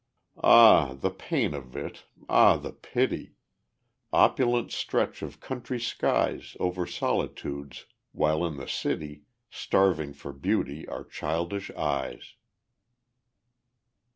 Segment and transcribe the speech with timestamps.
[0.43, 2.05] Ah, the pain of it!
[2.27, 3.35] Ah, the pity!
[4.11, 11.03] Opulent stretch the country skies Over solitudes, while in the city Starving for beauty are
[11.03, 12.33] childish eyes.